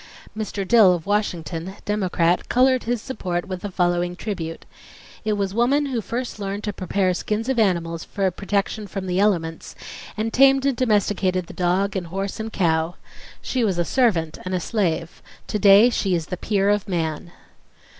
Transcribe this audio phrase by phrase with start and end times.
[0.35, 0.67] Mr.
[0.67, 4.65] Dill of Washington, Democrat, colored his support with the following tribute:"...
[5.25, 9.19] It was woman who first learned to prepare skins of animals for protection from the
[9.19, 9.75] elements,
[10.17, 12.95] and tamed and domesticated the dog and horse and cow.
[13.43, 15.21] She was a servant and a slave....
[15.45, 17.31] To day she is the peer of man."